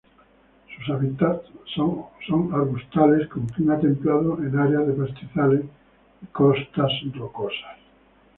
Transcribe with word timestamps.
Sus 0.75 0.95
hábitats 0.95 1.45
son 1.75 2.49
arbustales 2.55 3.27
con 3.27 3.45
clima 3.45 3.79
templado 3.79 4.39
en 4.39 4.57
áreas 4.57 4.87
de 4.87 4.93
pastizales 4.93 5.63
y 6.23 6.25
costas 6.25 6.91
rocosas. 7.13 7.77